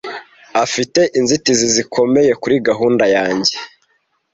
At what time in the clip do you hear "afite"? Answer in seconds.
0.63-1.01